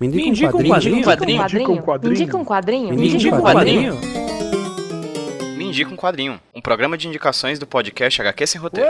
[0.00, 0.94] Me indica um quadrinho.
[0.94, 2.08] Me indica um quadrinho.
[2.08, 2.94] Me indica um quadrinho.
[2.94, 2.94] Indica um quadrinho.
[2.94, 3.98] Me indica um quadrinho.
[5.58, 6.40] Me indica um quadrinho.
[6.54, 8.88] Um programa de indicações do podcast HQ Sem Roteiro.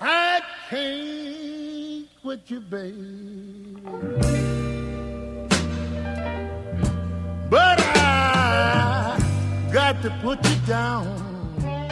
[0.00, 3.76] I can't quit you, babe.
[7.50, 9.18] But I
[9.70, 11.25] got to put you down.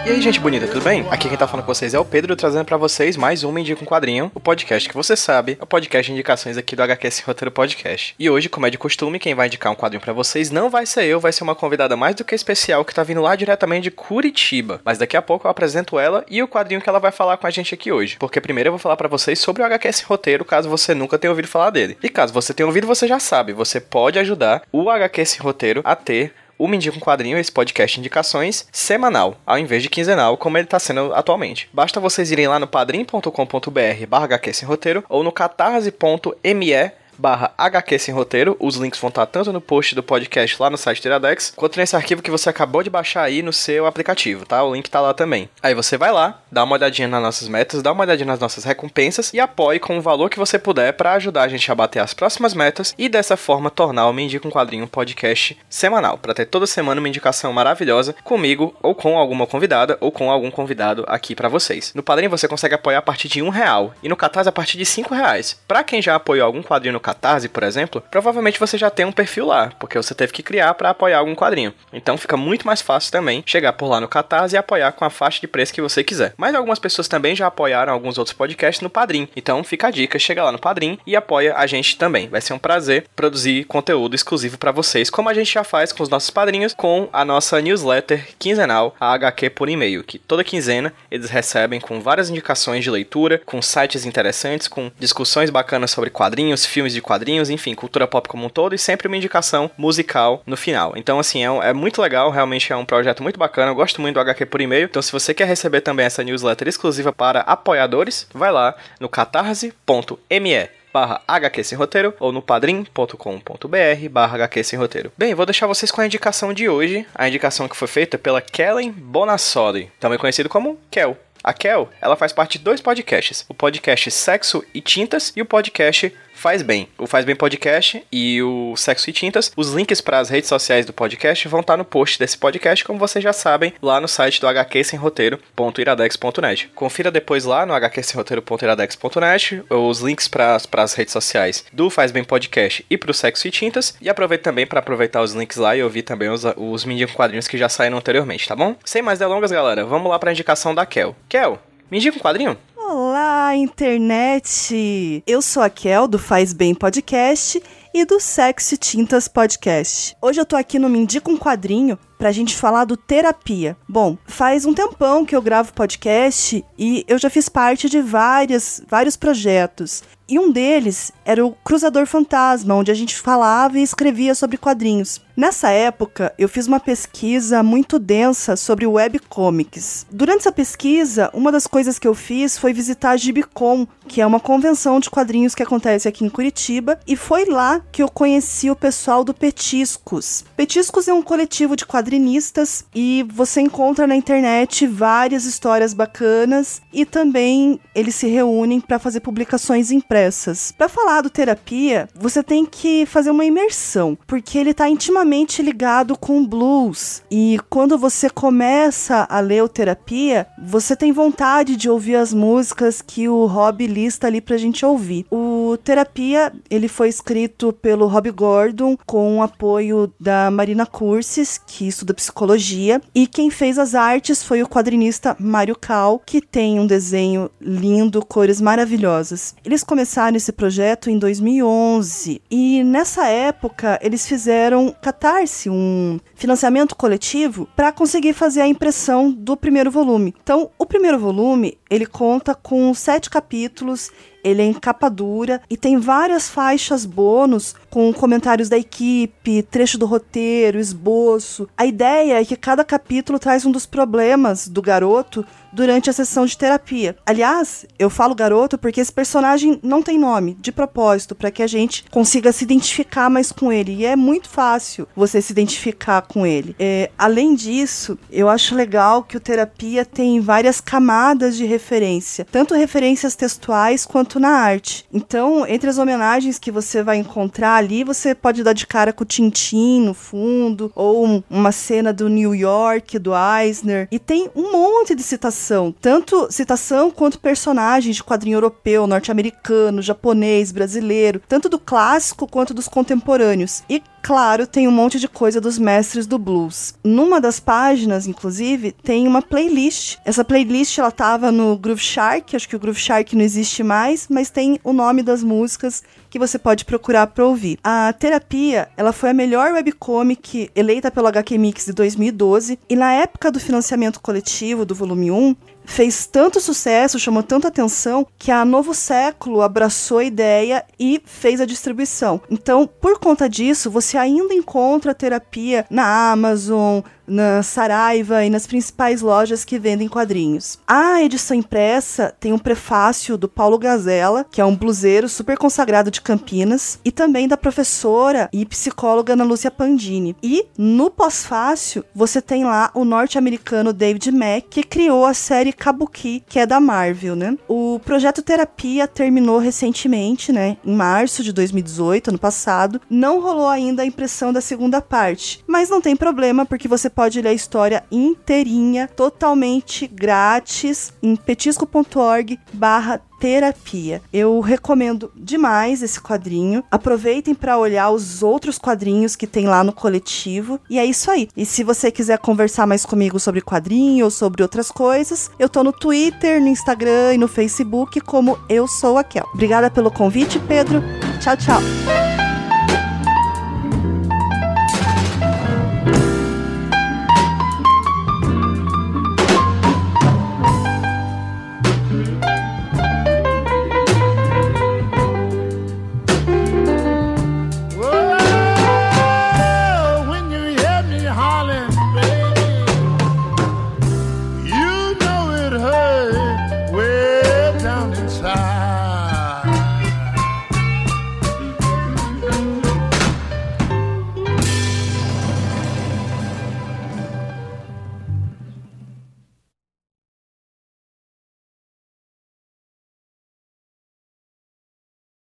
[0.06, 1.06] E aí, gente bonita, tudo bem?
[1.10, 3.82] Aqui quem tá falando com vocês é o Pedro, trazendo pra vocês mais um Indica
[3.82, 7.24] um Quadrinho, o podcast que você sabe, o podcast de indicações aqui do HQ Sem
[7.24, 8.14] Roteiro Podcast.
[8.18, 10.84] E hoje, como é de costume, quem vai indicar um quadrinho pra vocês não vai
[10.84, 13.84] ser eu, vai ser uma convidada mais do que especial que tá vindo lá diretamente
[13.84, 14.82] de Curitiba.
[14.84, 17.46] Mas daqui a pouco eu apresento ela e o quadrinho que ela vai falar com
[17.46, 18.18] a gente aqui hoje.
[18.18, 21.18] Porque primeiro eu vou falar pra vocês sobre o HQ Sem Roteiro, caso você nunca
[21.18, 21.96] tenha ouvido falar dele.
[22.02, 25.80] E caso você tenha ouvido, você já sabe, você pode ajudar o HQ Sem Roteiro
[25.82, 30.36] a ter o Me um Quadrinho, esse podcast de indicações, semanal, ao invés de quinzenal,
[30.36, 31.68] como ele está sendo atualmente.
[31.72, 34.26] Basta vocês irem lá no padrim.com.br barra
[34.64, 36.72] Roteiro ou no catarse.me
[37.18, 38.56] barra HQ Sem Roteiro.
[38.60, 41.14] Os links vão estar tanto no post do podcast lá no site do
[41.56, 44.62] quanto nesse arquivo que você acabou de baixar aí no seu aplicativo, tá?
[44.62, 45.48] O link tá lá também.
[45.62, 48.64] Aí você vai lá, dá uma olhadinha nas nossas metas, dá uma olhadinha nas nossas
[48.64, 52.00] recompensas e apoie com o valor que você puder para ajudar a gente a bater
[52.00, 56.34] as próximas metas e dessa forma tornar o Me Indica um Quadrinho podcast semanal, para
[56.34, 61.04] ter toda semana uma indicação maravilhosa comigo ou com alguma convidada ou com algum convidado
[61.06, 61.92] aqui para vocês.
[61.94, 64.78] No Padrim você consegue apoiar a partir de um real e no Catarse a partir
[64.78, 65.58] de cinco reais.
[65.66, 69.12] Para quem já apoiou algum quadrinho no Catarse, por exemplo, provavelmente você já tem um
[69.12, 71.74] perfil lá, porque você teve que criar para apoiar algum quadrinho.
[71.92, 75.10] Então fica muito mais fácil também chegar por lá no Catarse e apoiar com a
[75.10, 76.32] faixa de preço que você quiser.
[76.38, 79.28] Mas algumas pessoas também já apoiaram alguns outros podcasts no Padrim.
[79.36, 82.28] Então fica a dica, chega lá no Padrim e apoia a gente também.
[82.28, 86.02] Vai ser um prazer produzir conteúdo exclusivo para vocês, como a gente já faz com
[86.02, 90.92] os nossos padrinhos, com a nossa newsletter quinzenal, a HQ por e-mail, que toda quinzena
[91.10, 96.64] eles recebem com várias indicações de leitura, com sites interessantes, com discussões bacanas sobre quadrinhos,
[96.64, 100.56] filmes de quadrinhos, enfim, cultura pop como um todo e sempre uma indicação musical no
[100.56, 100.94] final.
[100.96, 103.70] Então, assim, é, um- é muito legal, realmente é um projeto muito bacana.
[103.70, 104.84] Eu gosto muito do HQ por e-mail.
[104.86, 110.68] Então, se você quer receber também essa newsletter exclusiva para apoiadores, vai lá no catarse.me
[110.92, 115.12] barra HQ Sem Roteiro ou no padrim.com.br barra HQ Sem Roteiro.
[115.18, 118.40] Bem, vou deixar vocês com a indicação de hoje, a indicação que foi feita pela
[118.40, 121.16] Kellen Bonassoli, também conhecido como Kel.
[121.42, 125.44] A Kel, ela faz parte de dois podcasts, o podcast Sexo e Tintas e o
[125.44, 126.86] podcast Faz Bem.
[126.98, 129.50] O Faz Bem Podcast e o Sexo e Tintas.
[129.56, 132.98] Os links para as redes sociais do podcast vão estar no post desse podcast, como
[132.98, 136.68] vocês já sabem, lá no site do hqsemroteiro.iradex.net.
[136.74, 142.84] Confira depois lá no hqsemroteiro.iradex.net os links para as redes sociais do Faz Bem Podcast
[142.90, 143.96] e para o Sexo e Tintas.
[143.98, 147.48] E aproveite também para aproveitar os links lá e ouvir também os, os mini quadrinhos
[147.48, 148.76] que já saíram anteriormente, tá bom?
[148.84, 151.16] Sem mais delongas, galera, vamos lá para a indicação da Kel.
[151.26, 151.58] Kel,
[151.90, 152.54] me indica um quadrinho?
[152.96, 155.24] Olá, internet!
[155.26, 157.60] Eu sou a Kel, do Faz Bem Podcast
[157.92, 160.16] e do Sexy Tintas Podcast.
[160.22, 163.76] Hoje eu tô aqui no Me Indica um Quadrinho pra gente falar do terapia.
[163.88, 168.82] Bom, faz um tempão que eu gravo podcast e eu já fiz parte de várias,
[168.88, 170.02] vários projetos.
[170.26, 175.20] E um deles era o Cruzador Fantasma, onde a gente falava e escrevia sobre quadrinhos.
[175.36, 180.06] Nessa época, eu fiz uma pesquisa muito densa sobre webcomics.
[180.10, 184.26] Durante essa pesquisa, uma das coisas que eu fiz foi visitar a Gibicon, que é
[184.26, 188.70] uma convenção de quadrinhos que acontece aqui em Curitiba, e foi lá que eu conheci
[188.70, 190.44] o pessoal do Petiscos.
[190.56, 197.06] Petiscos é um coletivo de quadrinistas e você encontra na internet várias histórias bacanas e
[197.06, 200.72] também eles se reúnem para fazer publicações impressas.
[200.76, 206.16] Para falar do terapia, você tem que fazer uma imersão, porque ele está intimamente ligado
[206.18, 207.22] com blues.
[207.30, 213.00] E quando você começa a ler o terapia, você tem vontade de ouvir as músicas
[213.00, 215.24] que o Rob lista ali pra gente ouvir.
[215.30, 221.88] O terapia, ele foi escrito pelo Rob Gordon com o apoio da Marina Cursis, que
[221.88, 226.86] estuda psicologia, e quem fez as artes foi o quadrinista Mário Cal, que tem um
[226.86, 229.54] desenho lindo, cores maravilhosas.
[229.64, 237.68] Eles começaram esse projeto em 2011 e nessa época eles fizeram Catarse, um financiamento coletivo,
[237.74, 240.34] para conseguir fazer a impressão do primeiro volume.
[240.42, 244.10] Então, o primeiro volume ele conta com sete capítulos
[244.44, 249.96] ele é em capa dura e tem várias faixas bônus com comentários da equipe, trecho
[249.96, 251.66] do roteiro, esboço.
[251.76, 255.44] A ideia é que cada capítulo traz um dos problemas do garoto
[255.74, 257.16] durante a sessão de terapia.
[257.26, 261.66] Aliás, eu falo garoto porque esse personagem não tem nome, de propósito, para que a
[261.66, 263.92] gente consiga se identificar mais com ele.
[263.94, 266.74] E é muito fácil você se identificar com ele.
[266.78, 272.74] É, além disso, eu acho legal que o terapia tem várias camadas de referência, tanto
[272.74, 275.04] referências textuais quanto na arte.
[275.12, 279.24] Então, entre as homenagens que você vai encontrar ali, você pode dar de cara com
[279.24, 284.08] o Tintin no fundo, ou uma cena do New York, do Eisner.
[284.10, 285.22] E tem um monte de
[285.64, 292.74] citação, tanto citação quanto personagens de quadrinho europeu, norte-americano, japonês, brasileiro, tanto do clássico quanto
[292.74, 293.82] dos contemporâneos.
[293.88, 296.94] E claro, tem um monte de coisa dos mestres do blues.
[297.04, 300.16] Numa das páginas, inclusive, tem uma playlist.
[300.24, 304.26] Essa playlist ela tava no Groove Shark, acho que o Groove Shark não existe mais,
[304.30, 307.78] mas tem o nome das músicas que você pode procurar para ouvir.
[307.84, 313.12] A Terapia, ela foi a melhor webcomic eleita pelo HQ Mix de 2012 e na
[313.12, 315.54] época do financiamento coletivo do volume 1,
[315.84, 321.60] fez tanto sucesso, chamou tanta atenção, que a Novo Século abraçou a ideia e fez
[321.60, 322.40] a distribuição.
[322.50, 329.22] Então, por conta disso, você ainda encontra terapia na Amazon, na Saraiva e nas principais
[329.22, 330.78] lojas que vendem quadrinhos.
[330.86, 336.10] A edição impressa tem um prefácio do Paulo Gazella, que é um bluseiro super consagrado
[336.10, 340.36] de Campinas, e também da professora e psicóloga Ana Lúcia Pandini.
[340.42, 346.42] E no pós-fácio, você tem lá o norte-americano David Mack, que criou a série Kabuki,
[346.46, 347.56] que é da Marvel, né?
[347.68, 353.00] O projeto Terapia terminou recentemente, né, em março de 2018, ano passado.
[353.08, 357.40] Não rolou ainda a impressão da segunda parte, mas não tem problema porque você pode
[357.40, 364.22] ler a história inteirinha, totalmente grátis, em petisco.org barra terapia.
[364.32, 366.82] Eu recomendo demais esse quadrinho.
[366.90, 370.80] Aproveitem para olhar os outros quadrinhos que tem lá no coletivo.
[370.88, 371.48] E é isso aí.
[371.54, 375.84] E se você quiser conversar mais comigo sobre quadrinho ou sobre outras coisas, eu tô
[375.84, 379.46] no Twitter, no Instagram e no Facebook como Eu Sou a Kel.
[379.52, 381.02] Obrigada pelo convite, Pedro.
[381.40, 382.33] Tchau, tchau.